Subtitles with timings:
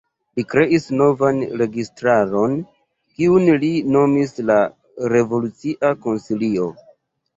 [0.37, 2.55] Li kreis novan registaron,
[3.19, 4.59] kiun li nomis la
[5.15, 6.67] "Revolucia Konsilio".